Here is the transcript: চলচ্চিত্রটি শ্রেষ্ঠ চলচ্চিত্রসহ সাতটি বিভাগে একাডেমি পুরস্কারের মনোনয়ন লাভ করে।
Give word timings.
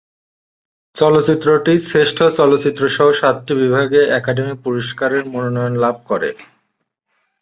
চলচ্চিত্রটি 0.95 1.73
শ্রেষ্ঠ 1.79 2.19
চলচ্চিত্রসহ 2.37 3.07
সাতটি 3.11 3.53
বিভাগে 3.55 4.01
একাডেমি 4.19 4.55
পুরস্কারের 4.63 5.23
মনোনয়ন 5.25 5.73
লাভ 5.75 5.95
করে। 6.05 6.29